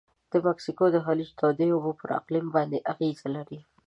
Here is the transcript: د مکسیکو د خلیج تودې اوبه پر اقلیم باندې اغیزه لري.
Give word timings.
د 0.31 0.33
مکسیکو 0.45 0.85
د 0.91 0.97
خلیج 1.05 1.29
تودې 1.39 1.67
اوبه 1.73 1.91
پر 2.01 2.09
اقلیم 2.19 2.47
باندې 2.55 2.85
اغیزه 2.91 3.27
لري. 3.35 3.59